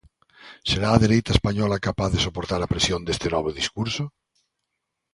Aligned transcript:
Será 0.69 0.89
a 0.93 1.01
dereita 1.05 1.35
española 1.37 1.83
capaz 1.87 2.09
de 2.13 2.23
soportar 2.25 2.61
a 2.63 2.71
presión 2.73 3.01
deste 3.03 3.27
novo 3.35 3.49
discurso? 3.59 4.03